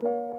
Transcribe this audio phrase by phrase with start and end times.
[0.00, 0.38] One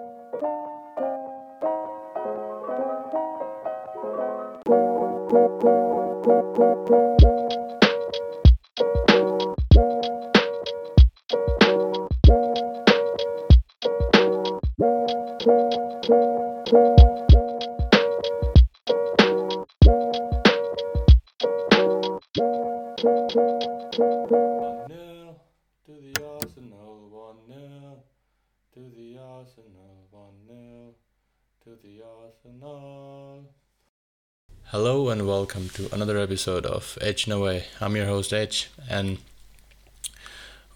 [34.82, 37.66] Hello and welcome to another episode of Edge No Way.
[37.82, 39.18] I'm your host H, and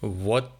[0.00, 0.50] what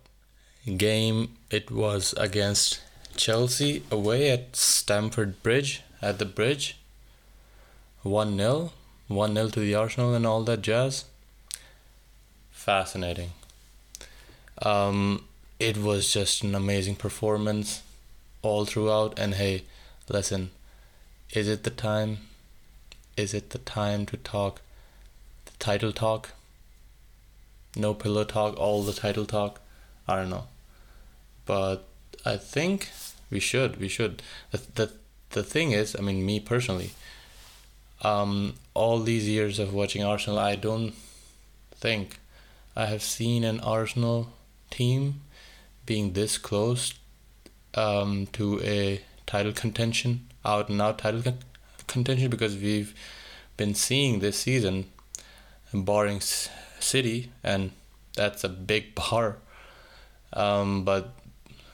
[0.78, 2.80] game it was against
[3.18, 6.78] Chelsea away at Stamford Bridge at the Bridge.
[8.02, 8.72] One 0
[9.08, 11.04] one 0 to the Arsenal and all that jazz
[12.50, 13.32] fascinating.
[14.62, 15.26] Um,
[15.58, 17.82] it was just an amazing performance
[18.40, 19.18] all throughout.
[19.18, 19.64] And hey,
[20.08, 20.50] listen,
[21.34, 22.20] is it the time?
[23.16, 24.60] Is it the time to talk
[25.44, 26.30] the title talk?
[27.76, 29.60] No pillow talk, all the title talk?
[30.08, 30.44] I don't know.
[31.46, 31.84] But
[32.24, 32.90] I think
[33.30, 33.78] we should.
[33.80, 34.22] We should.
[34.50, 34.92] The, the,
[35.30, 36.90] the thing is, I mean, me personally,
[38.02, 40.94] um, all these years of watching Arsenal, I don't
[41.74, 42.18] think
[42.76, 44.28] I have seen an Arsenal
[44.70, 45.20] team
[45.86, 46.94] being this close
[47.74, 51.38] um, to a title contention, out and out title con-
[51.94, 52.92] contention, because we've
[53.56, 54.76] been seeing this season,
[55.72, 56.20] barring
[56.80, 57.70] City, and
[58.16, 59.36] that's a big bar.
[60.32, 61.04] Um, but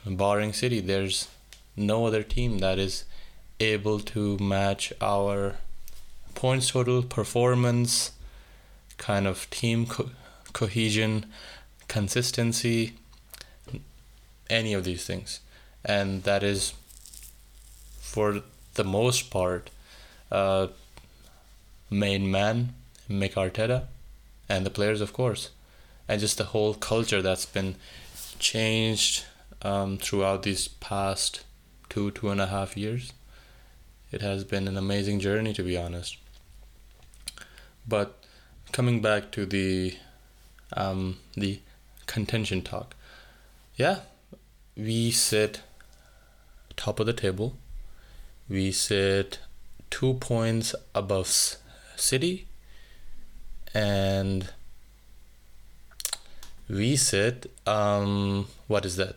[0.05, 1.29] barring City, there's
[1.75, 3.05] no other team that is
[3.59, 5.57] able to match our
[6.35, 8.13] points total, performance,
[8.99, 10.11] kind of team co-
[10.53, 11.27] cohesion,
[11.89, 12.93] consistency,
[14.51, 15.41] any of these things.
[15.85, 16.75] And that is,
[18.01, 18.43] for
[18.75, 19.71] the most part,
[20.31, 20.69] uh,
[21.91, 22.75] main man,
[23.09, 23.85] Mick Arteta,
[24.49, 25.51] and the players, of course.
[26.09, 27.77] And just the whole culture that's been
[28.39, 29.25] changed
[29.63, 31.45] um, throughout these past
[31.89, 33.13] two, two and a half years.
[34.11, 36.17] It has been an amazing journey, to be honest.
[37.87, 38.25] But
[38.73, 39.97] coming back to the
[40.73, 41.61] um, the
[42.07, 42.95] contention talk.
[43.77, 44.01] Yeah,
[44.77, 45.63] we sit
[46.77, 47.57] top of the table.
[48.49, 49.39] We sit
[49.91, 51.29] two points above
[51.97, 52.47] City,
[53.75, 54.51] and
[56.69, 57.51] we sit.
[57.67, 59.17] Um, what is that?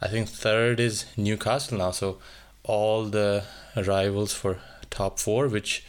[0.00, 1.90] I think third is Newcastle now.
[1.92, 2.18] So
[2.64, 3.44] all the
[3.76, 4.58] rivals for
[4.90, 5.84] top four, which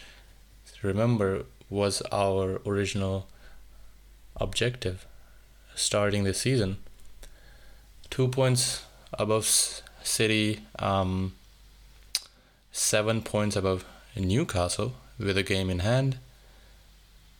[0.82, 3.28] remember was our original
[4.38, 5.06] objective
[5.74, 6.78] starting the season.
[8.10, 9.46] Two points above
[10.04, 11.34] City, um,
[12.72, 13.84] seven points above
[14.16, 16.18] Newcastle with a game in hand,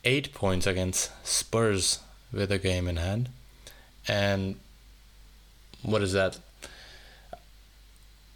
[0.04, 2.00] eight points against Spurs
[2.32, 3.30] with a game in hand,
[4.08, 4.56] and
[5.82, 6.40] what is that?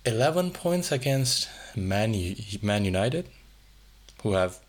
[0.05, 3.27] 11 points against Man, U- Man United,
[4.23, 4.59] who have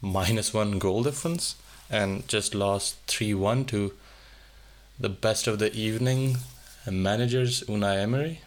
[0.00, 1.56] minus one goal difference
[1.90, 3.92] and just lost 3 1 to
[4.98, 6.36] the best of the evening
[6.90, 8.40] managers, Unai Emery.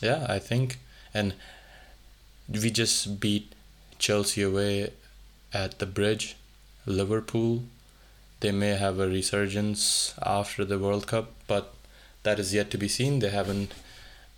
[0.00, 0.78] Yeah, I think.
[1.12, 1.34] And
[2.48, 3.52] we just beat
[3.98, 4.90] Chelsea away
[5.52, 6.36] at the bridge,
[6.86, 7.64] Liverpool.
[8.40, 11.74] They may have a resurgence after the World Cup, but
[12.22, 13.20] that is yet to be seen.
[13.20, 13.72] They haven't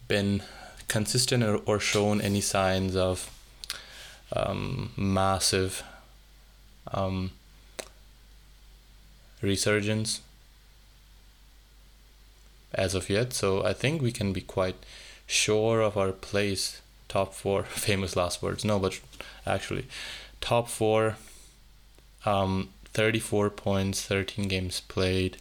[0.07, 0.43] been
[0.89, 3.31] consistent or, or shown any signs of
[4.33, 5.83] um, massive
[6.93, 7.33] um,
[9.43, 10.21] resurgence
[12.75, 13.33] as of yet.
[13.33, 14.77] So I think we can be quite
[15.27, 16.81] sure of our place.
[17.09, 18.65] Top four, famous last words.
[18.65, 19.01] No, but
[19.47, 19.87] actually,
[20.41, 21.17] top four,
[22.25, 25.37] um, 34 points, 13 games played.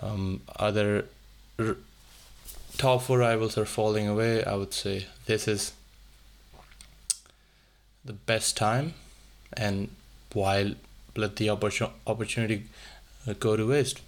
[0.00, 1.06] Um, other
[1.58, 1.76] r-
[2.76, 4.44] top four rivals are falling away.
[4.44, 5.72] I would say this is
[8.04, 8.94] the best time,
[9.52, 9.88] and
[10.32, 10.74] while
[11.16, 12.64] let the opportun- opportunity
[13.26, 14.00] uh, go to waste.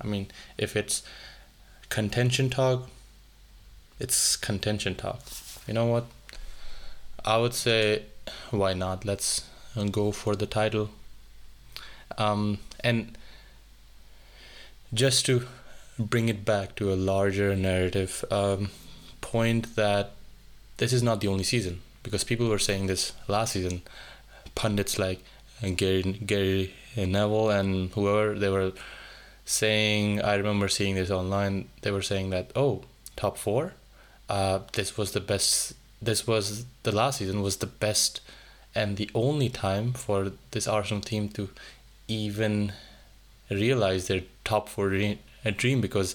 [0.00, 1.02] I mean, if it's
[1.88, 2.88] contention talk,
[3.98, 5.20] it's contention talk.
[5.66, 6.06] You know what?
[7.24, 8.02] I would say,
[8.50, 9.04] why not?
[9.04, 9.48] Let's
[9.90, 10.90] go for the title.
[12.18, 13.16] Um, and
[14.92, 15.46] just to
[15.98, 18.70] bring it back to a larger narrative um,
[19.20, 20.12] point that
[20.76, 23.82] this is not the only season because people were saying this last season.
[24.54, 25.24] Pundits like
[25.76, 28.72] Gary Gary Neville and whoever they were
[29.44, 30.22] saying.
[30.22, 31.68] I remember seeing this online.
[31.82, 32.82] They were saying that oh,
[33.16, 33.72] top four,
[34.28, 35.74] uh, this was the best.
[36.00, 38.20] This was the last season was the best
[38.74, 41.48] and the only time for this Arsenal team to
[42.08, 42.72] even
[43.50, 45.18] realize their top four re-
[45.56, 46.14] dream because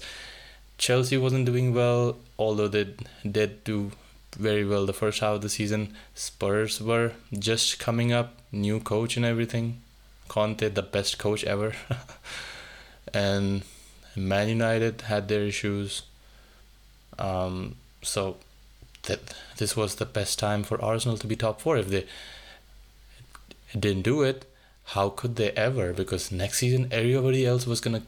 [0.78, 2.94] Chelsea wasn't doing well, although they
[3.30, 3.92] did do
[4.38, 5.94] very well the first half of the season.
[6.16, 9.82] Spurs were just coming up, new coach and everything.
[10.28, 11.74] Conte, the best coach ever.
[13.14, 13.64] and
[14.16, 16.04] Man United had their issues.
[17.18, 18.38] Um, so
[19.04, 21.78] that this was the best time for Arsenal to be top four.
[21.78, 22.06] If they
[23.78, 24.46] didn't do it,
[24.86, 25.94] how could they ever?
[25.94, 28.04] Because next season everybody else was gonna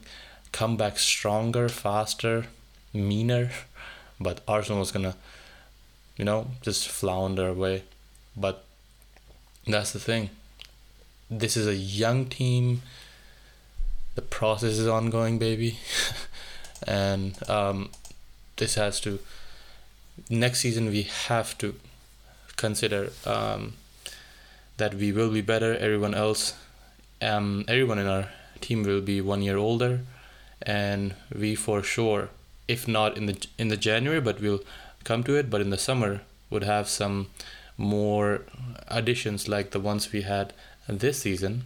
[0.50, 2.46] come back stronger, faster,
[2.92, 3.50] meaner,
[4.20, 5.16] but Arsenal was gonna,
[6.16, 7.84] you know, just flounder away.
[8.36, 8.64] But
[9.66, 10.30] that's the thing.
[11.30, 12.82] This is a young team.
[14.14, 15.78] The process is ongoing, baby,
[16.86, 17.90] and um,
[18.56, 19.18] this has to.
[20.30, 21.74] Next season, we have to
[22.56, 23.74] consider um,
[24.76, 25.76] that we will be better.
[25.76, 26.54] Everyone else,
[27.20, 28.28] um, everyone in our
[28.60, 30.00] team will be one year older,
[30.62, 32.30] and we for sure,
[32.66, 34.60] if not in the in the January, but we'll
[35.04, 35.50] come to it.
[35.50, 37.28] But in the summer, would have some
[37.76, 38.42] more
[38.88, 40.52] additions like the ones we had
[40.88, 41.64] this season,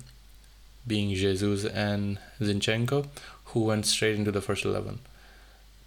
[0.86, 3.06] being Jesus and Zinchenko,
[3.46, 4.98] who went straight into the first eleven.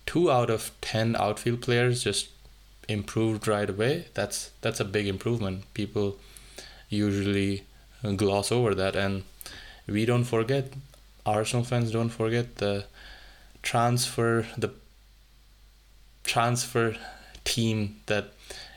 [0.05, 2.29] Two out of ten outfield players just
[2.89, 4.07] improved right away.
[4.13, 5.73] That's that's a big improvement.
[5.73, 6.17] People
[6.89, 7.63] usually
[8.15, 9.23] gloss over that and
[9.87, 10.73] we don't forget
[11.25, 12.85] arsenal fans don't forget the
[13.61, 14.71] transfer the
[16.23, 16.95] transfer
[17.43, 18.33] team that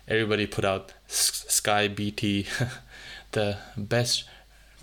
[0.08, 2.46] everybody put out sky bt
[3.32, 4.24] the best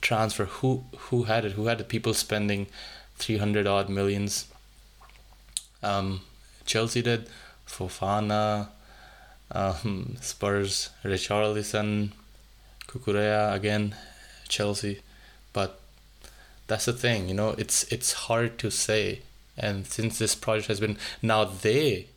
[0.01, 2.65] transfer who who had it who had the people spending
[3.17, 4.47] 300 odd millions
[5.83, 6.21] um
[6.65, 7.27] chelsea did
[7.67, 8.69] fofana
[9.51, 12.11] um, spurs richarlison
[12.87, 13.95] Cucurella again,
[14.47, 15.01] Chelsea,
[15.53, 15.79] but
[16.67, 19.21] that's the thing, you know, it's it's hard to say.
[19.57, 22.07] And since this project has been now they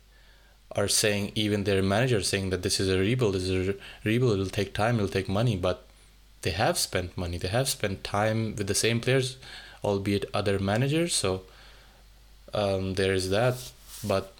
[0.75, 4.33] are saying even their manager saying that this is a rebuild, this is a rebuild,
[4.33, 5.85] it'll take time, it'll take money, but
[6.41, 9.37] they have spent money, they have spent time with the same players,
[9.83, 11.43] albeit other managers, so
[12.53, 13.71] um, there is that.
[14.03, 14.33] But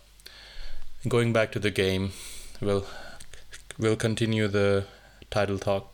[1.08, 2.12] going back to the game,
[2.64, 2.86] we'll
[3.78, 4.86] we'll continue the
[5.30, 5.94] title talk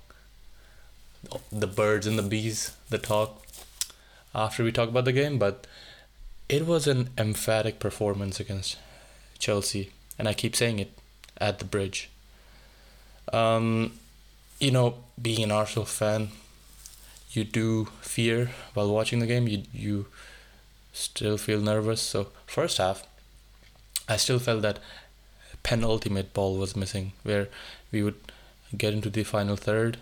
[1.52, 3.46] the birds and the bees the talk
[4.34, 5.66] after we talk about the game, but
[6.48, 8.78] it was an emphatic performance against
[9.38, 10.92] Chelsea, and I keep saying it
[11.38, 12.10] at the bridge.
[13.34, 13.94] Um,
[14.60, 16.30] you know, being an Arsenal fan,
[17.32, 19.48] you do fear while watching the game.
[19.48, 20.06] You you
[20.94, 22.02] still feel nervous.
[22.02, 23.06] So first half,
[24.08, 24.80] I still felt that
[25.64, 27.48] penultimate ball was missing, where
[27.92, 28.20] we would
[28.78, 29.98] get into the final third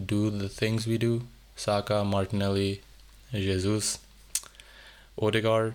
[0.00, 1.22] do the things we do.
[1.56, 2.80] Saka, Martinelli,
[3.32, 3.98] Jesus,
[5.20, 5.74] Odegaard.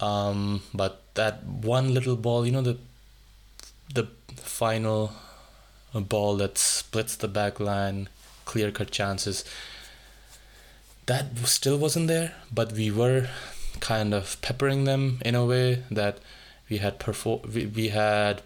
[0.00, 2.78] Um, but that one little ball, you know, the
[3.92, 5.12] the final
[5.94, 8.08] ball that splits the back line,
[8.44, 9.44] clear cut chances.
[11.06, 13.28] That still wasn't there, but we were
[13.80, 16.18] kind of peppering them in a way that
[16.70, 18.42] we had perform we, we had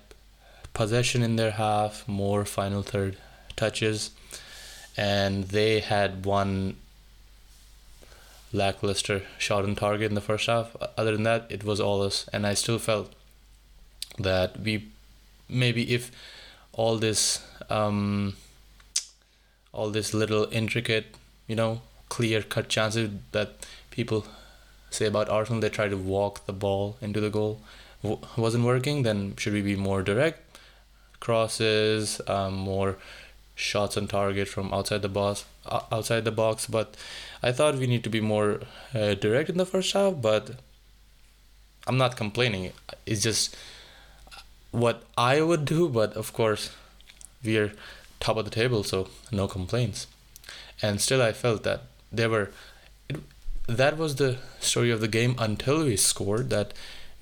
[0.73, 3.17] possession in their half, more final third
[3.55, 4.11] touches
[4.97, 6.77] and they had one
[8.53, 10.77] lackluster shot on target in the first half.
[10.97, 13.13] Other than that, it was all us, and I still felt
[14.19, 14.89] that we
[15.49, 16.11] maybe if
[16.73, 18.35] all this um,
[19.73, 21.07] all this little intricate,
[21.49, 24.25] you know, clear cut chances that people
[24.91, 27.61] say about Arsenal, they try to walk the ball into the goal,
[28.05, 29.03] w- wasn't working.
[29.03, 30.59] Then should we be more direct?
[31.19, 32.97] Crosses, um, more
[33.55, 35.45] shots on target from outside the box
[35.93, 36.97] outside the box but
[37.43, 38.61] i thought we need to be more
[38.95, 40.51] uh, direct in the first half but
[41.87, 42.73] i'm not complaining
[43.07, 43.57] it's just
[44.73, 46.71] what i would do but of course
[47.45, 47.73] we're
[48.19, 50.09] top of the table so no complaints
[50.83, 52.51] and still i felt that there were
[53.09, 53.21] it,
[53.69, 56.75] that was the story of the game until we scored that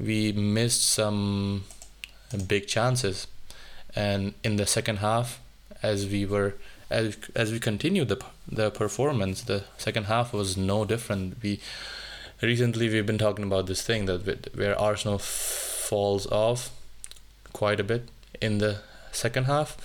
[0.02, 1.64] we missed some
[2.48, 3.26] big chances.
[3.94, 5.40] And in the second half
[5.82, 6.54] as we were
[6.90, 8.18] as as we continued the
[8.50, 11.36] the performance the second half was no different.
[11.42, 11.60] We
[12.40, 16.70] recently we've been talking about this thing that where Arsenal falls off
[17.52, 18.08] quite a bit
[18.40, 18.78] in the
[19.12, 19.76] second half.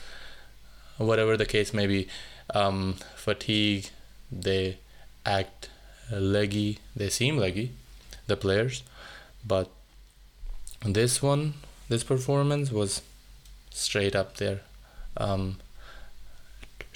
[0.98, 2.08] Whatever the case may be
[2.54, 3.90] um, fatigue
[4.32, 4.78] they
[5.26, 5.70] act
[6.12, 7.72] leggy they seem leggy
[8.28, 8.84] the players.
[9.46, 9.70] But
[10.84, 11.54] this one
[11.90, 13.02] this performance was
[13.72, 14.62] straight up there.
[15.16, 15.58] Um,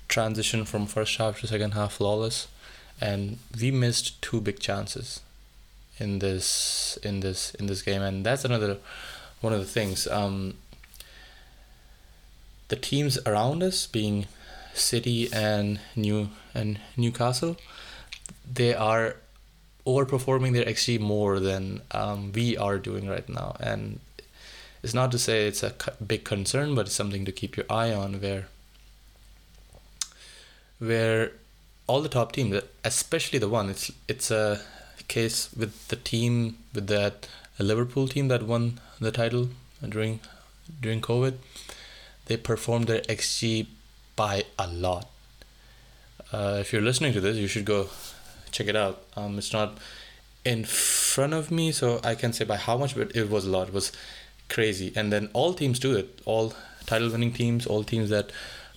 [0.07, 2.47] transition from first half to second half flawless,
[2.99, 5.21] and we missed two big chances
[5.97, 8.77] in this in this in this game, and that's another
[9.39, 10.07] one of the things.
[10.07, 10.55] Um,
[12.67, 14.27] the teams around us, being
[14.73, 17.57] City and New and Newcastle,
[18.51, 19.15] they are
[19.85, 23.99] overperforming their XG more than um, we are doing right now, and
[24.83, 25.73] it's not to say it's a
[26.05, 28.21] big concern, but it's something to keep your eye on.
[28.21, 28.47] Where
[30.79, 31.31] where
[31.87, 34.61] all the top teams, especially the one, it's it's a
[35.07, 37.27] case with the team with that
[37.59, 39.49] Liverpool team that won the title
[39.87, 40.19] during
[40.79, 41.35] during COVID.
[42.25, 43.67] They performed their XG
[44.15, 45.07] by a lot.
[46.31, 47.89] Uh, if you're listening to this, you should go
[48.51, 49.03] check it out.
[49.15, 49.77] Um, it's not
[50.43, 53.49] in front of me, so I can say by how much, but it was a
[53.49, 53.69] lot.
[53.69, 53.91] It was
[54.49, 54.91] crazy.
[54.95, 56.19] And then all teams do it.
[56.25, 56.53] All
[56.85, 58.31] title winning teams, all teams that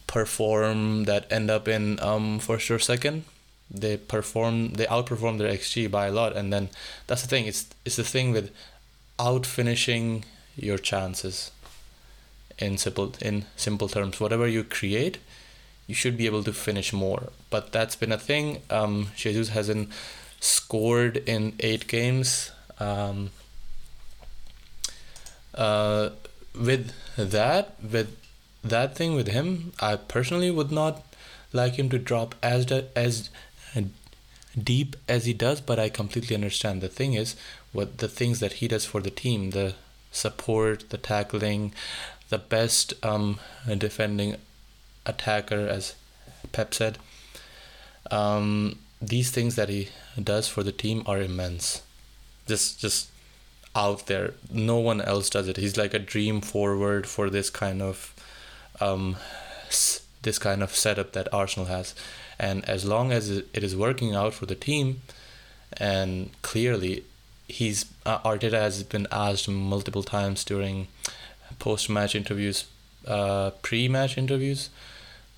[0.07, 3.25] perform, that end up in um, first or second,
[3.71, 6.37] they perform, they outperform their XG by a lot.
[6.37, 6.69] And then
[7.07, 7.47] that's the thing.
[7.47, 8.50] It's it's the thing with
[9.19, 10.25] out finishing
[10.57, 11.50] your chances.
[12.57, 15.19] In simple in simple terms, whatever you create,
[15.87, 17.31] you should be able to finish more.
[17.50, 18.62] But that's been a thing.
[18.71, 19.91] Um, Jesus hasn't
[20.41, 22.53] scored in eight games.
[22.79, 23.31] Um,
[25.55, 26.11] uh,
[26.59, 28.17] with that, with
[28.62, 31.05] that thing with him, I personally would not
[31.53, 33.31] like him to drop as as
[34.62, 35.61] deep as he does.
[35.61, 36.81] But I completely understand.
[36.81, 37.37] The thing is,
[37.73, 39.75] what the things that he does for the team, the
[40.11, 41.73] support, the tackling,
[42.29, 43.38] the best um,
[43.79, 44.37] defending
[45.07, 45.95] attacker, as
[46.53, 46.99] Pep said.
[48.11, 49.89] Um, these things that he
[50.23, 51.83] does for the team are immense.
[52.47, 53.11] Just, just
[53.75, 54.35] out there.
[54.51, 55.57] No one else does it.
[55.57, 58.15] He's like a dream forward for this kind of,
[58.81, 59.17] um,
[60.23, 61.95] this kind of setup that Arsenal has,
[62.39, 65.03] and as long as it is working out for the team,
[65.77, 67.05] and clearly,
[67.47, 70.89] he's uh, Arteta has been asked multiple times during
[71.59, 72.67] post-match interviews,
[73.07, 74.71] uh, pre-match interviews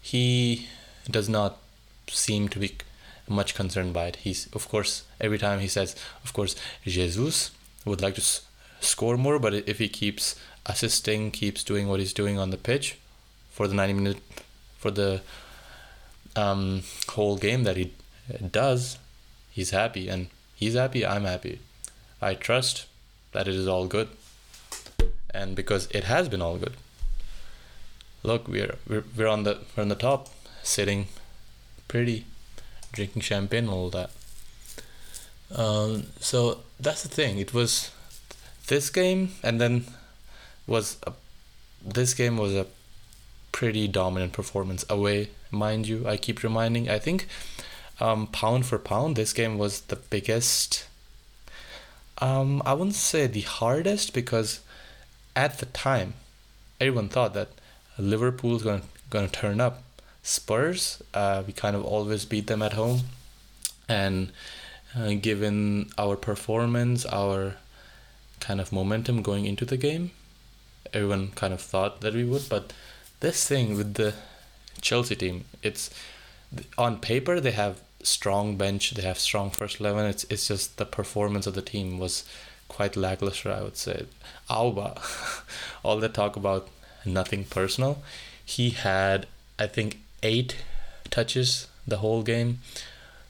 [0.06, 0.68] he
[1.10, 1.56] does not
[2.08, 2.76] seem to be
[3.28, 4.16] much concerned by it.
[4.16, 7.50] He's, of course, every time he says, of course, Jesus
[7.84, 8.42] would like to s-
[8.78, 12.98] score more, but if he keeps assisting, keeps doing what he's doing on the pitch
[13.50, 14.22] for the 90 minute,
[14.78, 15.22] for the
[16.36, 17.92] um, whole game that he
[18.52, 18.98] does,
[19.50, 20.08] he's happy.
[20.08, 21.58] And he's happy, I'm happy.
[22.22, 22.86] I trust
[23.32, 24.08] that it is all good.
[25.34, 26.74] And because it has been all good
[28.26, 30.28] look, we're we're we're on the we're on the top,
[30.62, 31.06] sitting
[31.88, 32.26] pretty,
[32.92, 34.10] drinking champagne, all that.
[35.54, 37.38] Um, so that's the thing.
[37.38, 37.92] It was
[38.66, 39.84] this game, and then
[40.66, 41.12] was a,
[41.84, 42.66] this game was a
[43.52, 46.06] pretty dominant performance away, mind you.
[46.06, 46.90] I keep reminding.
[46.90, 47.28] I think
[48.00, 50.88] um, pound for pound, this game was the biggest.
[52.18, 54.60] Um, I wouldn't say the hardest because
[55.36, 56.14] at the time,
[56.80, 57.50] everyone thought that
[57.98, 59.82] Liverpool's going going to turn up.
[60.22, 63.02] Spurs, uh, we kind of always beat them at home,
[63.88, 64.32] and
[64.96, 67.54] uh, given our performance, our
[68.40, 70.10] kind of momentum going into the game,
[70.92, 72.48] everyone kind of thought that we would.
[72.48, 72.72] But
[73.20, 74.14] this thing with the
[74.80, 75.90] Chelsea team, it's
[76.76, 80.06] on paper they have strong bench, they have strong first eleven.
[80.06, 82.24] It's it's just the performance of the team was
[82.68, 84.06] quite lackluster, I would say.
[84.50, 85.00] Auba,
[85.84, 86.68] all the talk about
[87.06, 88.02] nothing personal.
[88.44, 89.26] He had,
[89.58, 90.56] I think, eight
[91.10, 92.60] touches the whole game.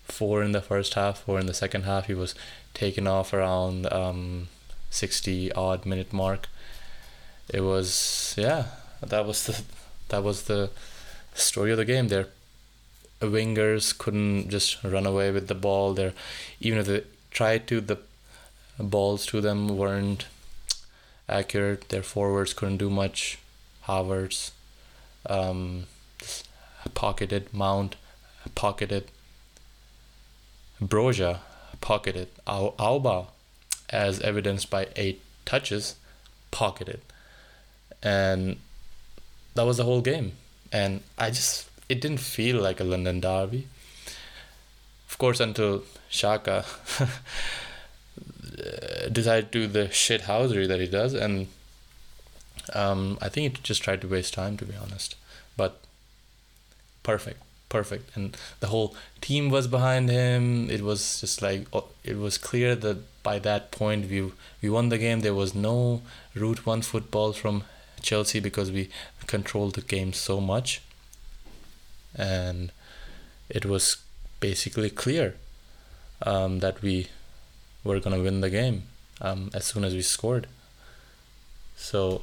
[0.04, 2.06] Four in the first half, four in the second half.
[2.06, 2.34] He was
[2.74, 4.48] taken off around um,
[4.90, 6.48] sixty odd minute mark.
[7.52, 8.66] It was yeah,
[9.00, 9.62] that was the
[10.08, 10.70] that was the
[11.34, 12.08] story of the game.
[12.08, 12.28] Their
[13.20, 15.94] wingers couldn't just run away with the ball.
[15.94, 16.12] There,
[16.60, 17.98] even if they tried to, the
[18.78, 20.26] balls to them weren't
[21.28, 21.88] accurate.
[21.88, 23.38] Their forwards couldn't do much.
[23.86, 24.50] Havertz,
[25.28, 25.86] um,
[26.94, 27.96] pocketed Mount,
[28.54, 29.10] pocketed
[30.82, 31.38] Broja,
[31.80, 33.26] pocketed Al- Auba,
[33.90, 35.96] as evidenced by eight touches,
[36.50, 37.00] pocketed,
[38.02, 38.56] and
[39.54, 40.32] that was the whole game.
[40.72, 43.68] And I just it didn't feel like a London derby.
[45.08, 46.64] Of course, until Xhaka
[49.12, 51.46] decided to do the shithousery that he does, and
[52.74, 55.14] um, I think he just tried to waste time, to be honest.
[55.56, 55.80] But
[57.02, 60.70] perfect, perfect, and the whole team was behind him.
[60.70, 64.32] It was just like oh, it was clear that by that point we
[64.62, 65.20] we won the game.
[65.20, 66.02] There was no
[66.34, 67.64] route one football from
[68.02, 68.88] Chelsea because we
[69.26, 70.82] controlled the game so much,
[72.14, 72.72] and
[73.48, 73.96] it was
[74.40, 75.36] basically clear
[76.22, 77.08] um, that we
[77.84, 78.82] were gonna win the game
[79.20, 80.46] um, as soon as we scored.
[81.76, 82.22] So,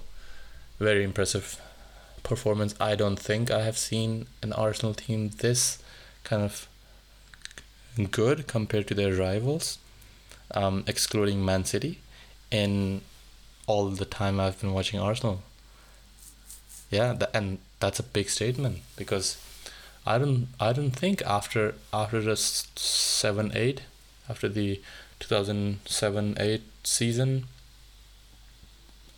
[0.84, 1.60] very impressive
[2.24, 2.76] performance.
[2.80, 5.80] I don't think I have seen an Arsenal team this
[6.24, 6.68] kind of
[8.12, 9.78] good compared to their rivals,
[10.52, 12.00] um, excluding Man City,
[12.52, 13.02] in
[13.68, 15.42] all the time I've been watching Arsenal.
[16.90, 19.38] Yeah, that, and that's a big statement because
[20.06, 23.82] I don't I don't think after after the seven eight
[24.30, 24.82] after the
[25.20, 27.46] two thousand seven eight season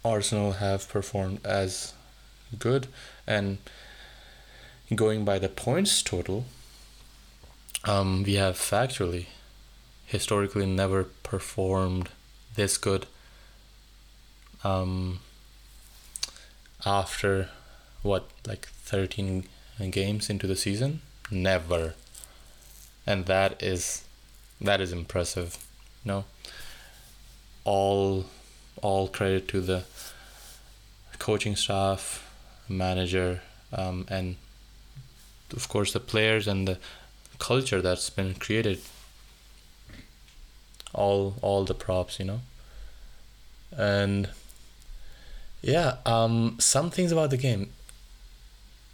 [0.06, 1.94] Arsenal have performed as
[2.60, 2.88] good
[3.26, 3.58] and
[4.94, 6.46] going by the points total
[7.86, 9.26] um, we have factually
[10.06, 12.10] historically never performed
[12.56, 13.06] this good
[14.64, 15.20] um,
[16.86, 17.50] after
[18.02, 19.46] what like 13
[19.92, 21.02] games into the season?
[21.30, 21.96] Never.
[23.06, 24.04] And that is
[24.62, 25.58] that is impressive
[26.04, 26.26] you know?
[27.64, 28.26] All
[28.82, 29.84] all credit to the
[31.26, 32.32] coaching staff
[32.70, 33.42] manager,
[33.74, 34.36] um, and
[35.56, 36.78] of course the players and the
[37.40, 38.80] culture that's been created.
[40.94, 42.42] All all the props, you know.
[43.76, 44.30] And
[45.62, 47.72] yeah, um, some things about the game.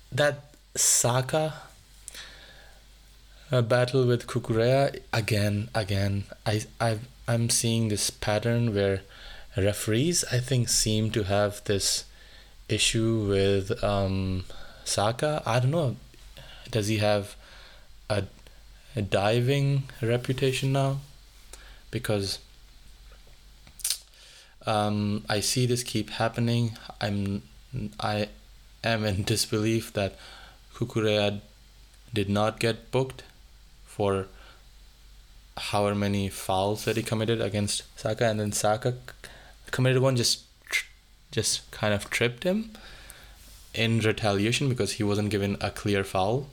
[0.10, 0.36] That
[0.76, 1.54] Saka
[3.52, 6.24] a battle with Cucurella again, again.
[6.46, 9.02] I I I'm seeing this pattern where
[9.58, 12.06] referees I think seem to have this
[12.72, 14.46] issue with um,
[14.84, 15.42] Saka.
[15.46, 15.96] I don't know.
[16.70, 17.36] Does he have
[18.10, 18.24] a,
[18.96, 21.00] a diving reputation now?
[21.90, 22.40] Because
[24.66, 26.78] um, I see this keep happening.
[27.00, 27.44] I'm
[28.00, 28.30] I
[28.84, 30.16] am in disbelief that
[30.76, 31.42] Cucurella
[32.14, 33.24] did not get booked
[33.86, 34.28] for
[35.58, 38.96] however many fouls that he committed against Saka, and then Saka
[39.72, 40.44] committed one just
[41.32, 42.72] just kind of tripped him
[43.74, 46.50] in retaliation because he wasn't given a clear foul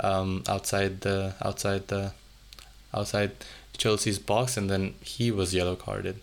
[0.00, 2.12] um, outside the outside the
[2.92, 3.32] outside
[3.76, 6.20] Chelsea's box, and then he was yellow carded.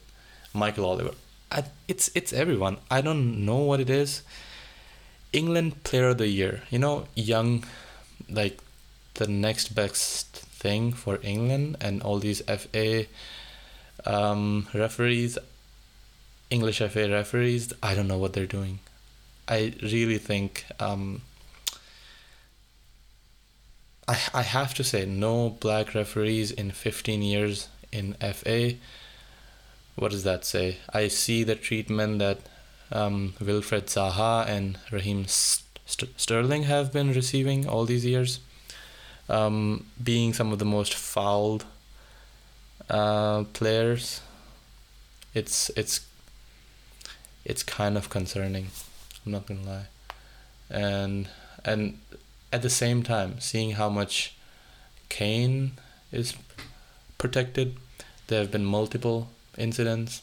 [0.54, 1.12] Michael Oliver.
[1.52, 2.78] I, it's it's everyone.
[2.89, 4.22] I don't know what it is.
[5.32, 6.63] England Player of the Year.
[6.70, 7.63] You know, young,
[8.30, 8.60] like
[9.16, 13.06] the next best thing for England and all these FA
[14.06, 15.38] um, referees.
[16.54, 18.78] English FA referees, I don't know what they're doing.
[19.48, 21.24] I really think um,
[24.08, 28.76] I I have to say no black referees in 15 years in FA.
[29.96, 30.78] What does that say?
[31.02, 32.39] I see the treatment that
[32.92, 38.39] um, Wilfried Zaha and Raheem St- Sterling have been receiving all these years,
[39.28, 41.66] um, being some of the most fouled
[42.89, 44.22] uh, players.
[45.34, 46.02] It's it's
[47.46, 48.68] it's kind of concerning.
[49.26, 49.86] I'm not gonna lie,
[50.70, 51.28] and
[51.66, 52.00] and
[52.52, 54.36] at the same time, seeing how much
[55.10, 55.74] Kane
[56.12, 56.36] is
[57.18, 57.78] protected,
[58.28, 60.22] there have been multiple incidents.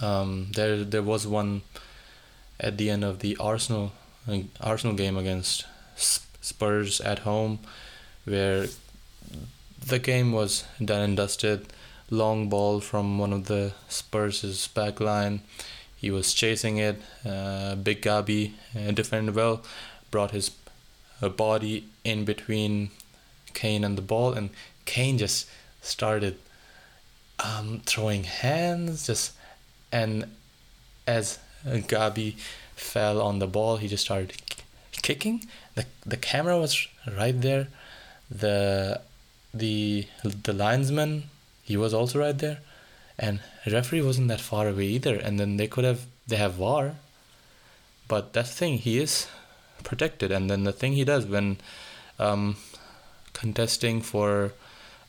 [0.00, 1.62] Um, there there was one
[2.58, 3.92] at the end of the Arsenal
[4.60, 7.58] Arsenal game against Spurs at home,
[8.24, 8.66] where
[9.84, 11.66] the game was done and dusted.
[12.12, 15.42] Long ball from one of the Spurs' back line
[16.00, 17.00] he was chasing it.
[17.24, 19.62] Uh, Big Gabi uh, defended well,
[20.10, 20.50] brought his
[21.20, 22.90] uh, body in between
[23.52, 24.50] Kane and the ball, and
[24.86, 25.48] Kane just
[25.82, 26.38] started
[27.38, 29.32] um, throwing hands, just
[29.92, 30.24] and
[31.06, 32.36] as Gabi
[32.76, 34.32] fell on the ball, he just started
[34.92, 35.44] kicking.
[35.74, 37.68] the The camera was right there.
[38.30, 39.00] the
[39.52, 41.24] the The linesman,
[41.62, 42.60] he was also right there
[43.20, 43.40] and
[43.72, 46.96] referee wasn't that far away either and then they could have they have VAR
[48.08, 49.28] but that's the thing he is
[49.82, 51.58] protected and then the thing he does when
[52.18, 52.56] um,
[53.32, 54.52] contesting for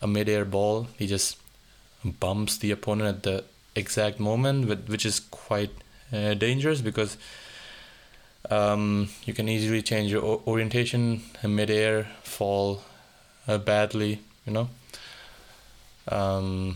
[0.01, 1.37] a mid-air ball he just
[2.03, 3.43] bumps the opponent at the
[3.75, 5.71] exact moment which is quite
[6.13, 7.17] uh, dangerous because
[8.49, 12.83] um, you can easily change your orientation mid-air fall
[13.47, 14.69] uh, badly you know?
[16.07, 16.75] Um,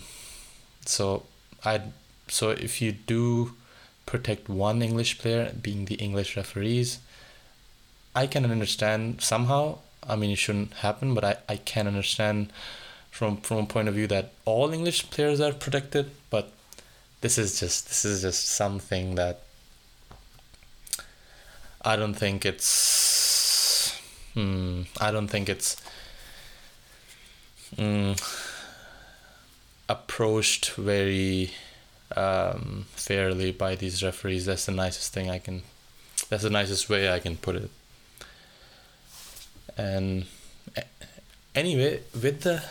[0.85, 1.23] so
[1.65, 1.81] I
[2.27, 3.53] so if you do
[4.05, 6.99] protect one English player, being the English referees,
[8.15, 12.51] I can understand somehow I mean, it shouldn't happen, but I, I can understand
[13.09, 16.51] from from a point of view that all English players are protected, but
[17.21, 19.41] this is just this is just something that
[21.81, 23.99] I don't think it's
[24.33, 25.77] hmm, I don't think it's
[27.75, 28.13] hmm,
[29.87, 31.51] approached very
[32.15, 34.45] um, fairly by these referees.
[34.45, 35.63] That's the nicest thing I can.
[36.29, 37.69] That's the nicest way I can put it.
[39.77, 40.25] And
[41.53, 42.63] anyway, with the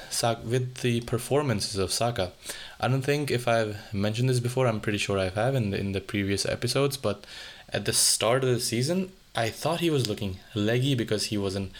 [0.44, 2.32] with the performances of Saka,
[2.80, 4.66] I don't think if I've mentioned this before.
[4.66, 6.96] I'm pretty sure I have in the, in the previous episodes.
[6.96, 7.24] But
[7.70, 11.72] at the start of the season, I thought he was looking leggy because he wasn't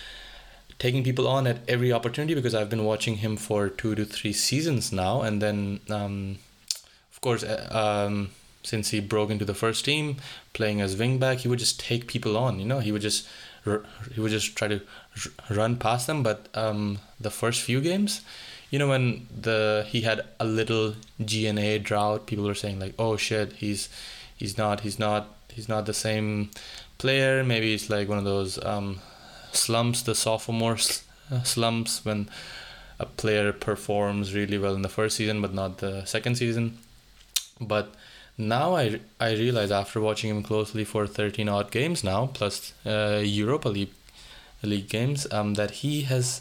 [0.78, 2.34] taking people on at every opportunity.
[2.34, 6.38] Because I've been watching him for two to three seasons now, and then um,
[7.12, 8.30] of course uh, um,
[8.64, 10.16] since he broke into the first team,
[10.52, 12.58] playing as wingback, he would just take people on.
[12.58, 13.28] You know, he would just
[14.12, 14.80] he would just try to
[15.50, 16.22] run past them.
[16.22, 18.22] But um, the first few games,
[18.70, 23.16] you know, when the he had a little GNA drought, people were saying like, "Oh
[23.16, 23.88] shit, he's
[24.36, 26.50] he's not he's not he's not the same
[26.98, 27.44] player.
[27.44, 29.00] Maybe it's like one of those um,
[29.54, 30.78] slumps, the sophomore
[31.30, 32.28] uh, slumps when."
[33.00, 36.78] A player performs really well in the first season, but not the second season.
[37.60, 37.92] But
[38.36, 43.20] now I, I realize after watching him closely for 13 odd games now plus uh,
[43.24, 43.92] Europa League
[44.62, 46.40] league games um, that he has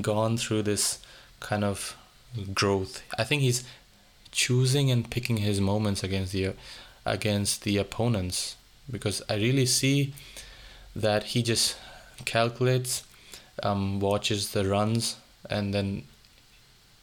[0.00, 0.98] gone through this
[1.40, 1.96] kind of
[2.54, 3.02] growth.
[3.18, 3.64] I think he's
[4.32, 6.54] choosing and picking his moments against the
[7.04, 8.56] against the opponents
[8.90, 10.14] because I really see
[10.96, 11.76] that he just
[12.24, 13.04] calculates
[13.62, 15.16] um, watches the runs
[15.50, 16.04] and then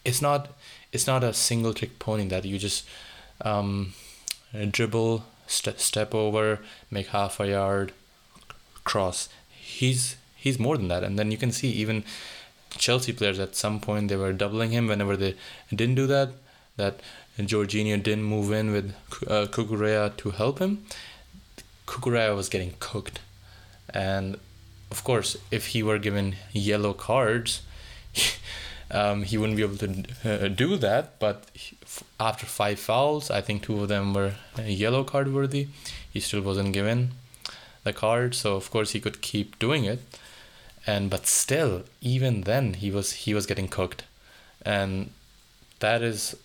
[0.04, 0.50] it's not
[0.92, 2.86] it's not a single trick pony that you just
[3.42, 3.94] um,
[4.72, 7.92] dribble, st- step over, make half a yard,
[8.84, 9.30] cross.
[9.50, 12.04] He's he's more than that, and then you can see even
[12.78, 15.36] Chelsea players at some point they were doubling him whenever they
[15.70, 16.30] didn't do that.
[16.78, 17.00] That
[17.38, 18.96] Jorginho didn't move in with
[19.28, 20.86] uh, Cucurella to help him.
[21.88, 23.20] Cucurella was getting cooked,
[23.90, 24.38] and
[24.92, 27.62] of course, if he were given yellow cards.
[28.92, 31.20] um, he wouldn't be able to uh, do that.
[31.20, 31.46] But
[32.20, 35.68] after five fouls, I think two of them were uh, yellow card worthy.
[36.12, 37.12] He still wasn't given
[37.84, 40.00] the card, so of course he could keep doing it.
[40.88, 44.04] And but still, even then, he was he was getting cooked,
[44.64, 45.10] and
[45.80, 46.36] that is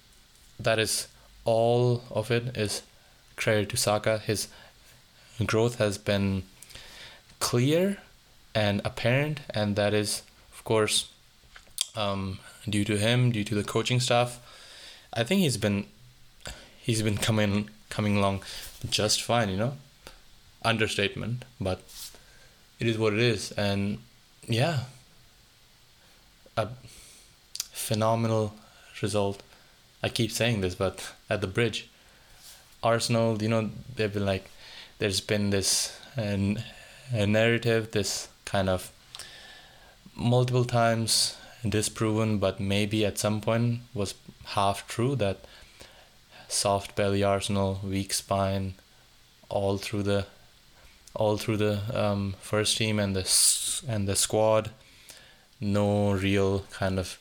[0.59, 1.09] that is
[1.45, 2.83] all of it is
[3.37, 4.19] credit to Saka.
[4.19, 4.49] His
[5.45, 6.45] growth has been
[7.39, 7.99] clear
[8.55, 11.11] and apparent, and that is, of course,
[11.97, 14.39] um, due to him, due to the coaching staff.
[15.13, 15.87] I think he's been
[16.79, 18.43] he's been coming coming along
[18.89, 19.75] just fine, you know.
[20.63, 21.81] Understatement, but
[22.79, 23.99] it is what it is, and
[24.47, 24.85] yeah,
[26.57, 26.69] a
[27.55, 28.55] phenomenal
[29.01, 29.43] result.
[30.03, 31.89] I keep saying this, but at the bridge,
[32.83, 34.51] Arsenal, you know, they've been like,
[34.99, 36.55] there's been this uh,
[37.13, 38.91] a narrative, this kind of
[40.17, 41.37] multiple times
[41.69, 44.15] disproven, but maybe at some point was
[44.57, 45.39] half true that
[46.49, 48.75] soft belly Arsenal, weak spine,
[49.49, 50.27] all through the
[51.15, 53.25] all through the um, first team and the
[53.89, 54.71] and the squad,
[55.61, 57.19] no real kind of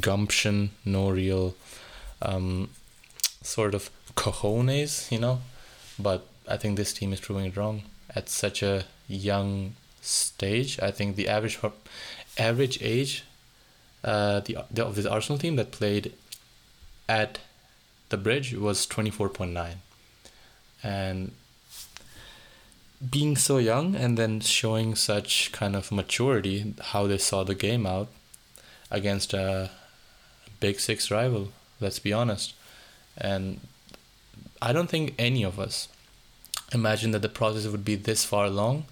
[0.00, 1.54] gumption, no real
[2.22, 2.70] um,
[3.42, 5.40] sort of cojones, you know.
[5.98, 7.82] But I think this team is proving it wrong
[8.14, 9.74] at such a young
[10.08, 10.80] stage.
[10.80, 11.58] I think the average
[12.38, 13.24] average age
[14.04, 16.12] uh, the, of this Arsenal team that played
[17.08, 17.38] at
[18.08, 19.74] the bridge was 24.9
[20.82, 21.32] and
[23.10, 27.86] being so young and then showing such kind of maturity how they saw the game
[27.86, 28.08] out
[28.90, 29.70] against a
[30.60, 31.48] big six rival
[31.80, 32.54] let's be honest.
[33.16, 33.60] And
[34.60, 35.88] i don't think any of us
[36.72, 38.84] imagined that the process would be this far along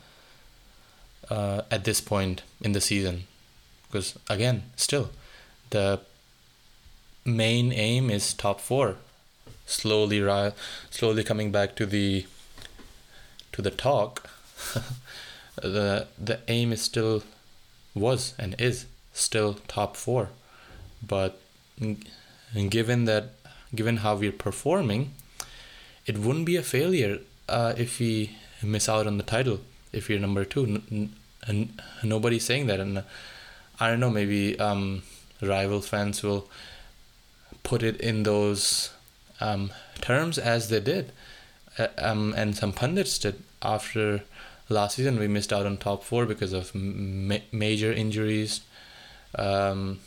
[1.30, 3.24] uh, at this point in the season.
[3.86, 5.10] Because again still
[5.70, 6.00] the
[7.24, 8.96] main aim is top 4
[9.66, 10.20] slowly
[10.90, 12.26] slowly coming back to the
[13.52, 14.28] to the talk.
[15.62, 17.22] The the aim is still
[17.94, 18.84] was and is
[19.14, 20.28] still top 4
[21.02, 21.40] but
[22.68, 23.30] given that
[23.74, 25.12] given how we're performing
[26.04, 29.60] it wouldn't be a failure uh, if we miss out on the title
[29.96, 31.12] if you're number 2 n-
[31.48, 32.80] n- nobody's saying that.
[32.80, 33.02] And
[33.80, 35.02] I don't know, maybe um,
[35.40, 36.48] rival fans will
[37.62, 38.92] put it in those
[39.40, 41.12] um, terms as they did,
[41.78, 44.22] uh, um, and some pundits did after
[44.68, 48.60] last season we missed out on top four because of ma- major injuries.
[49.36, 50.00] Um,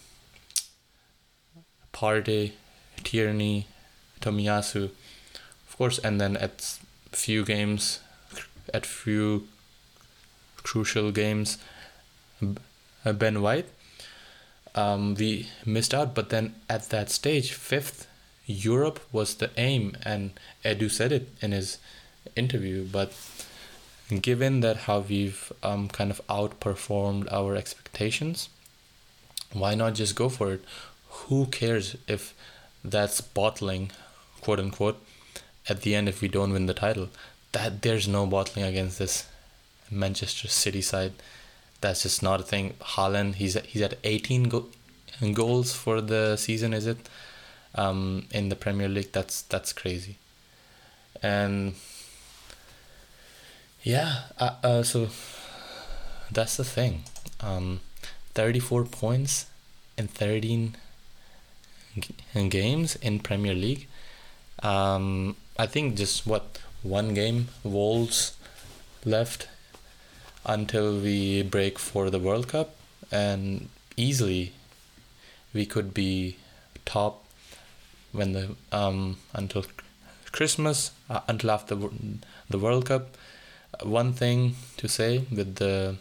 [3.04, 3.68] Tierney,
[4.22, 4.86] Tomiyasu,
[5.68, 6.78] of course, and then at
[7.12, 8.00] few games,
[8.74, 9.48] at few
[10.70, 11.58] crucial games,
[13.04, 13.70] uh, Ben White.
[14.76, 18.08] Um, we missed out, but then at that stage, fifth,
[18.46, 20.32] Europe was the aim, and
[20.64, 21.80] Edu said it in his
[22.36, 22.86] interview.
[22.86, 23.14] But
[24.22, 28.50] given that how we've um, kind of outperformed our expectations,
[29.52, 30.64] why not just go for it?
[31.10, 32.36] Who cares if
[32.84, 33.92] that's bottling,
[34.42, 35.02] quote unquote,
[35.68, 37.10] at the end if we don't win the title?
[37.54, 39.26] That there's no bottling against this
[39.92, 41.14] Manchester City side.
[41.82, 42.74] That's just not a thing.
[42.82, 44.70] Haaland, he's he's at 18 go-
[45.34, 46.98] goals for the season, is it?
[47.76, 50.18] Um, in the Premier League, that's that's crazy.
[51.22, 51.76] And
[53.84, 55.08] yeah, uh, uh, so
[56.32, 57.04] that's the thing.
[57.42, 57.80] Um,
[58.34, 59.46] 34 points
[59.98, 60.76] in 13
[61.98, 63.88] g- games in Premier League.
[64.62, 68.36] Um, I think just what one game Wolves
[69.06, 69.48] left
[70.50, 72.76] until we break for the World Cup,
[73.12, 74.54] and easily
[75.54, 76.38] we could be
[76.86, 77.24] top
[78.12, 79.64] when the um until
[80.32, 81.76] Christmas uh, until after
[82.50, 83.16] the World Cup.
[83.84, 85.96] One thing to say with the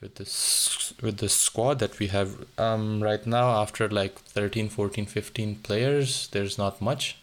[0.00, 5.06] with this with the squad that we have um right now after like 13 14
[5.06, 7.16] 15 players there's not much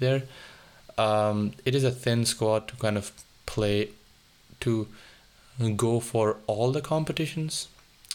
[0.00, 0.24] there
[0.98, 3.12] um it is a thin squad to kind of
[3.46, 3.88] play
[4.60, 4.88] to
[5.76, 7.68] go for all the competitions.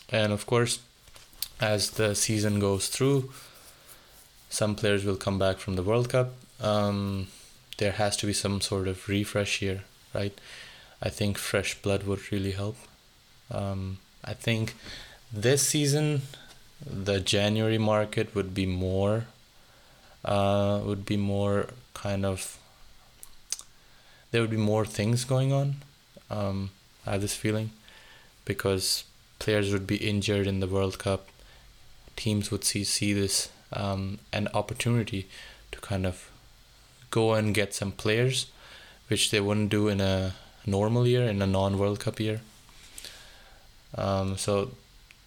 [0.09, 0.79] And of course
[1.61, 3.31] as the season goes through
[4.49, 6.33] some players will come back from the world cup.
[6.61, 7.27] Um
[7.77, 10.33] there has to be some sort of refresh here right?
[11.01, 12.77] I think fresh blood would really help.
[13.51, 14.75] Um I think
[15.31, 16.23] this season
[16.85, 19.25] the January market would be more
[20.25, 22.57] uh, would be more kind of
[24.31, 25.75] there would be more things going on.
[26.29, 26.69] Um,
[27.05, 27.71] I have this feeling
[28.45, 29.03] because
[29.39, 31.27] players would be injured in the World Cup.
[32.15, 35.27] Teams would see see this um, an opportunity
[35.71, 36.29] to kind of
[37.11, 38.47] go and get some players,
[39.07, 40.35] which they wouldn't do in a
[40.65, 42.41] normal year in a non World Cup year.
[43.95, 44.71] Um, so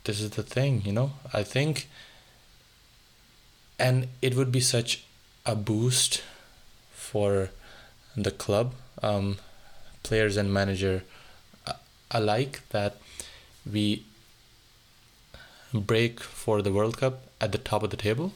[0.04, 1.12] this is the thing, you know.
[1.32, 1.88] I think,
[3.78, 5.04] and it would be such
[5.46, 6.22] a boost
[6.92, 7.50] for
[8.16, 9.38] the club, um,
[10.02, 11.02] players and manager
[12.12, 12.96] alike that
[13.70, 14.04] we
[15.72, 18.32] break for the World Cup at the top of the table,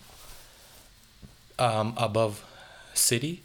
[1.58, 2.44] um, above
[2.94, 3.42] City.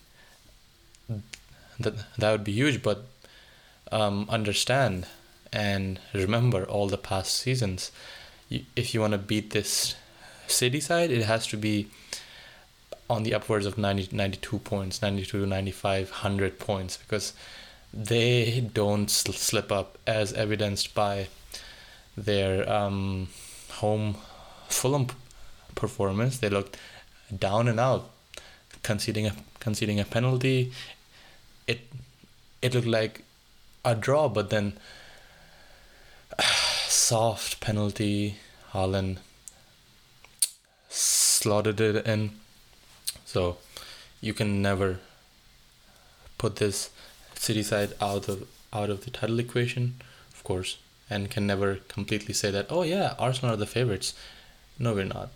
[1.80, 3.06] That that would be huge, but
[3.92, 5.08] um, understand
[5.52, 7.92] and remember all the past seasons.
[8.50, 9.96] If you want to beat this
[10.48, 11.88] city side, it has to be
[13.10, 17.34] on the upwards of 90, 92 points, 92, 95, 100 points, because
[17.94, 21.28] they don't sl- slip up, as evidenced by
[22.16, 23.28] their um,
[23.70, 24.16] home
[24.70, 25.08] Fulham
[25.76, 26.38] performance.
[26.40, 26.78] They looked
[27.36, 28.10] down and out,
[28.84, 30.72] conceding a conceding a penalty.
[31.68, 31.82] It
[32.62, 33.24] it looked like
[33.84, 34.74] a draw, but then
[36.88, 38.38] soft penalty.
[38.74, 39.18] Haaland
[40.90, 42.32] slotted it in.
[43.26, 43.58] So
[44.22, 45.00] you can never
[46.38, 46.90] put this
[47.46, 49.96] city side out of out of the title equation,
[50.34, 50.78] of course,
[51.10, 54.14] and can never completely say that, oh yeah, Arsenal are the favorites.
[54.80, 55.30] No, we're not.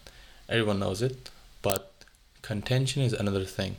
[0.47, 1.29] Everyone knows it,
[1.61, 1.91] but
[2.41, 3.75] contention is another thing.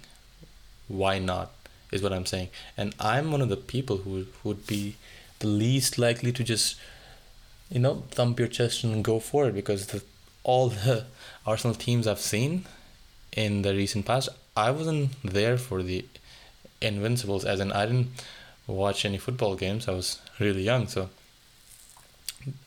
[0.89, 1.53] Why not?
[1.93, 2.49] Is what I'm saying.
[2.77, 4.97] And I'm one of the people who would be
[5.39, 6.77] the least likely to just
[7.71, 10.03] you know, thump your chest and go for it because the,
[10.43, 11.07] all the
[11.47, 12.67] Arsenal teams I've seen
[13.33, 16.05] in the recent past, I wasn't there for the
[16.81, 18.09] Invincibles, as in I didn't
[18.67, 19.89] watch any football games.
[19.89, 21.09] I was really young, so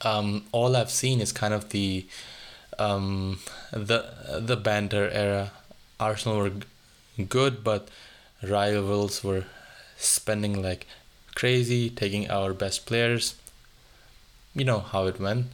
[0.01, 2.05] um, all I've seen is kind of the
[2.77, 3.39] um,
[3.71, 5.51] the the banter era.
[5.99, 6.51] Arsenal were
[7.27, 7.89] good, but
[8.41, 9.45] rivals were
[9.97, 10.87] spending like
[11.35, 13.35] crazy, taking our best players
[14.53, 15.47] you know how it went.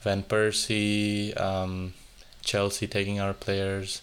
[0.00, 1.94] Van Persie, um,
[2.42, 4.02] Chelsea taking our players,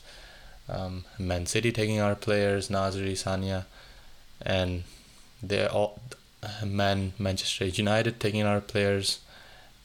[0.70, 3.66] um, Man City taking our players, Nasri, Sagna,
[4.46, 4.84] and
[5.42, 6.00] they're all
[6.64, 9.20] man Manchester United taking our players.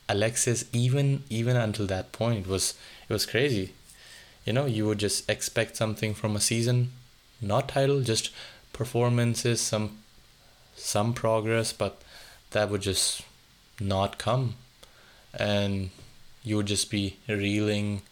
[0.08, 2.74] Alexis, even even until that point, was
[3.08, 3.72] it was crazy.
[4.44, 6.92] You know, you would just expect something from a season,
[7.40, 8.30] not title, just
[8.72, 9.98] performances, some
[10.74, 12.00] some progress, but
[12.50, 13.22] that would just
[13.80, 14.54] not come,
[15.32, 15.90] and
[16.42, 18.02] you would just be reeling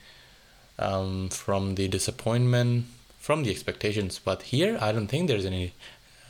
[0.79, 2.87] um, from the disappointment,
[3.19, 4.21] from the expectations.
[4.23, 5.73] But here, I don't think there's any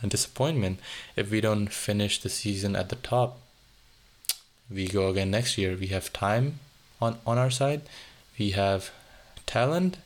[0.06, 0.78] disappointment
[1.16, 3.38] if we don't finish the season at the top.
[4.70, 5.76] We go again next year.
[5.76, 6.61] We have time
[7.00, 7.82] on, on our side,
[8.38, 8.90] we have
[9.46, 9.96] talent,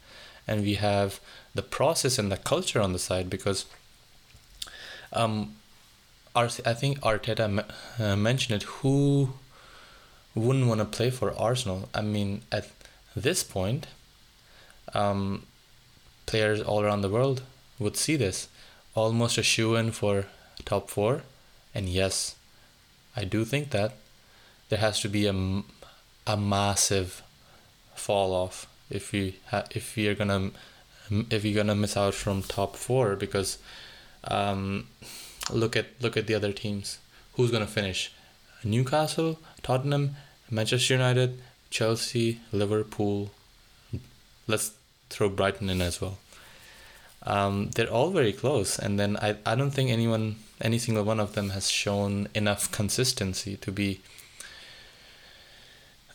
[0.46, 1.20] and we have
[1.54, 3.66] the process and the culture on the side because
[5.12, 5.54] um,
[6.34, 7.64] I think Arteta
[7.98, 8.68] uh, mentioned it.
[8.80, 9.34] Who
[10.34, 11.88] wouldn't want to play for Arsenal?
[11.94, 12.68] I mean, at
[13.14, 13.86] this point,
[14.94, 15.44] um,
[16.26, 17.42] players all around the world
[17.78, 18.48] would see this
[18.94, 20.26] almost a shoe in for
[20.64, 21.22] top four.
[21.74, 22.36] And yes,
[23.16, 23.94] I do think that
[24.68, 25.62] there has to be a,
[26.26, 27.22] a massive
[27.94, 30.50] fall off if we ha- if we are gonna
[31.30, 33.58] if you're gonna miss out from top four because
[34.24, 34.86] um,
[35.50, 36.98] look at look at the other teams
[37.34, 38.12] who's gonna finish
[38.64, 40.16] Newcastle Tottenham
[40.50, 43.30] Manchester United Chelsea Liverpool
[44.46, 44.72] let's
[45.10, 46.18] throw Brighton in as well.
[47.24, 51.20] Um, they're all very close, and then I, I don't think anyone, any single one
[51.20, 54.00] of them has shown enough consistency to be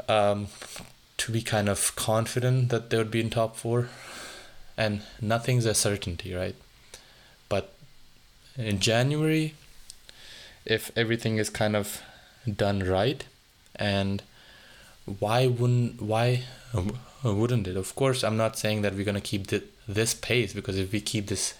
[0.10, 0.48] um,
[1.18, 3.90] to be kind of confident that they would be in top four,
[4.78, 6.56] and nothing's a certainty, right?
[7.50, 7.74] But
[8.58, 9.56] in January,
[10.66, 12.02] if everything is kind of
[12.56, 13.24] done right,
[13.76, 14.24] and
[15.20, 16.44] why wouldn't why
[17.24, 17.78] wouldn't it?
[17.78, 21.00] Of course, I'm not saying that we're gonna keep the, this pace because if we
[21.02, 21.54] keep this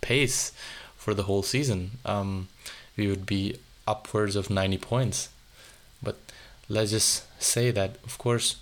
[0.00, 0.52] pace
[0.96, 2.48] for the whole season, um,
[2.96, 5.28] we would be upwards of 90 points.
[6.02, 6.16] But
[6.68, 8.56] let's just say that, of course,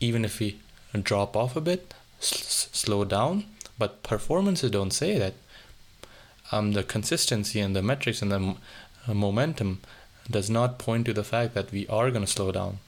[0.00, 0.60] even if we
[1.02, 3.44] drop off a bit, s- slow down,
[3.78, 5.34] but performances don't say that.
[6.50, 8.56] Um, the consistency and the metrics and the m-
[9.06, 9.80] momentum
[10.30, 12.78] does not point to the fact that we are going to slow down.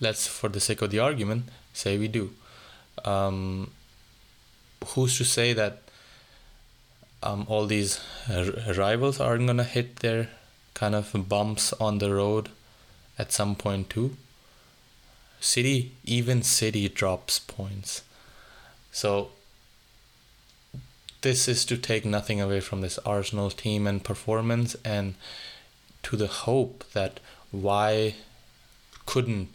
[0.00, 2.32] Let's, for the sake of the argument, say we do.
[3.04, 3.70] Um,
[4.84, 5.82] who's to say that
[7.22, 10.28] um, all these r- rivals aren't gonna hit their
[10.74, 12.48] kind of bumps on the road
[13.18, 14.16] at some point too?
[15.40, 18.02] City, even City drops points.
[18.92, 19.30] So
[21.20, 25.14] this is to take nothing away from this Arsenal team and performance and
[26.02, 27.18] to the hope that
[27.50, 28.14] why
[29.06, 29.48] couldn't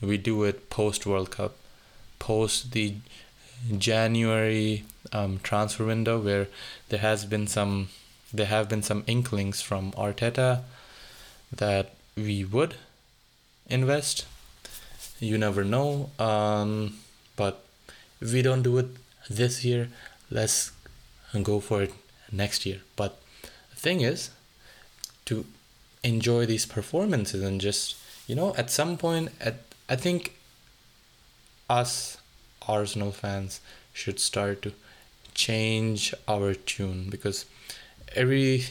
[0.00, 1.56] we do it post World Cup,
[2.18, 2.94] post the
[3.76, 6.48] January um, transfer window where
[6.88, 7.88] there has been some
[8.32, 10.62] there have been some inklings from Arteta
[11.52, 12.76] that we would
[13.68, 14.24] invest.
[15.18, 16.98] You never know, um,
[17.36, 17.64] but
[18.20, 18.86] if we don't do it
[19.28, 19.88] this year,
[20.30, 20.70] let's
[21.42, 21.92] go for it
[22.30, 22.80] next year.
[22.96, 23.20] But
[23.70, 24.30] the thing is,
[25.26, 25.44] to
[26.02, 27.96] enjoy these performances and just
[28.26, 29.56] you know at some point at
[29.88, 30.34] I think
[31.68, 32.16] us
[32.66, 33.60] Arsenal fans
[33.92, 34.72] should start to
[35.34, 37.46] change our tune because
[38.14, 38.64] every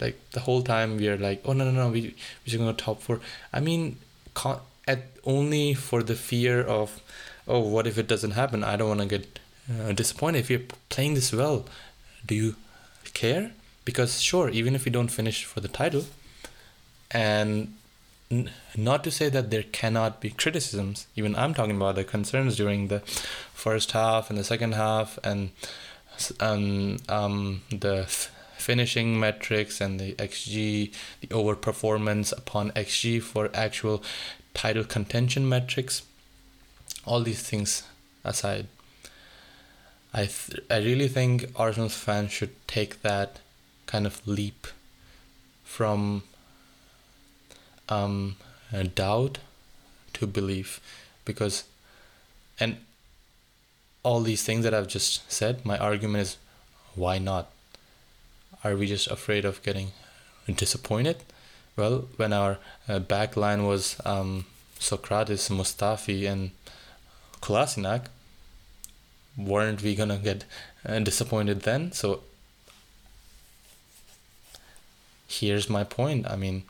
[0.00, 2.14] like the whole time we are like oh no no no we
[2.46, 3.20] we're going to top four.
[3.52, 3.96] I mean
[4.34, 7.00] con- at only for the fear of
[7.46, 8.64] oh what if it doesn't happen?
[8.64, 9.38] I don't want to get
[9.70, 10.40] uh, disappointed.
[10.40, 11.66] If you're playing this well
[12.26, 12.56] do you
[13.14, 13.52] care?
[13.84, 16.04] Because sure even if you don't finish for the title
[17.10, 17.74] and
[18.30, 21.06] n- not to say that there cannot be criticisms.
[21.16, 23.00] Even i'm talking about the concerns during the
[23.54, 25.50] first half and the second half and
[26.38, 28.06] um, um, the
[28.58, 34.02] finishing metrics and the xg the overperformance upon xg for actual
[34.52, 36.02] title contention metrics.
[37.06, 37.84] All these things
[38.22, 38.66] aside
[40.12, 43.38] i th- i really think arsenal fans should take that
[43.86, 44.66] kind of leap
[45.64, 46.22] from
[47.90, 48.36] um,
[48.94, 49.38] doubt
[50.14, 50.80] to belief
[51.24, 51.64] because
[52.58, 52.76] and
[54.02, 56.36] all these things that I've just said, my argument is
[56.94, 57.50] why not?
[58.64, 59.88] Are we just afraid of getting
[60.46, 61.18] disappointed?
[61.76, 64.46] Well, when our uh, back line was um,
[64.78, 66.50] Sokratis, Mustafi, and
[67.40, 68.06] Kolasinac,
[69.36, 70.44] weren't we gonna get
[70.84, 71.92] uh, disappointed then?
[71.92, 72.22] So
[75.28, 76.26] here's my point.
[76.28, 76.64] I mean,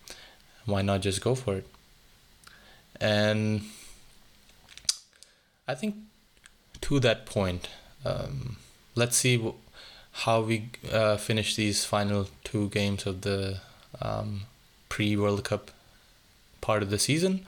[0.67, 1.67] why not just go for it?
[3.01, 3.63] And
[5.67, 5.97] I think
[6.83, 7.69] to that point,
[8.05, 8.57] um,
[8.95, 9.55] let's see w-
[10.13, 13.61] how we uh, finish these final two games of the
[14.03, 14.43] um,
[14.89, 15.71] pre World Cup
[16.61, 17.47] part of the season.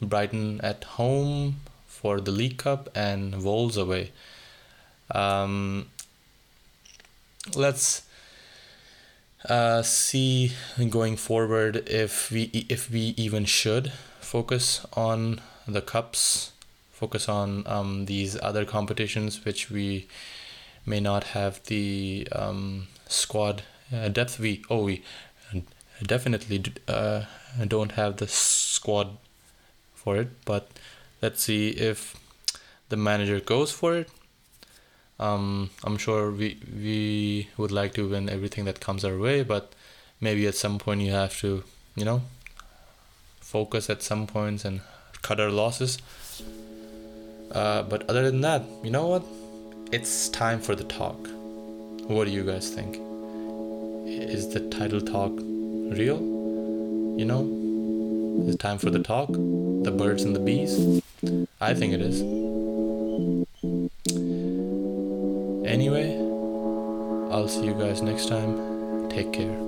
[0.00, 4.12] Brighton at home for the League Cup and Wolves away.
[5.10, 5.88] Um,
[7.56, 8.02] let's
[9.44, 10.52] uh, see
[10.90, 16.52] going forward if we if we even should focus on the cups,
[16.90, 20.08] focus on um, these other competitions which we
[20.84, 23.62] may not have the um, squad
[23.94, 24.38] uh, depth.
[24.38, 25.02] We oh we
[26.02, 27.22] definitely uh,
[27.66, 29.16] don't have the squad
[29.94, 30.68] for it, but
[31.22, 32.16] let's see if
[32.88, 34.10] the manager goes for it.
[35.20, 39.72] Um, I'm sure we we would like to win everything that comes our way, but
[40.20, 41.64] maybe at some point you have to,
[41.96, 42.22] you know,
[43.40, 44.80] focus at some points and
[45.22, 45.98] cut our losses.
[47.50, 49.24] Uh, but other than that, you know what?
[49.90, 51.16] It's time for the talk.
[52.06, 52.96] What do you guys think?
[54.06, 56.18] Is the title talk real?
[57.18, 59.28] You know, it's time for the talk.
[59.32, 61.02] The birds and the bees.
[61.60, 62.22] I think it is.
[65.68, 66.16] Anyway,
[67.30, 69.08] I'll see you guys next time.
[69.10, 69.67] Take care.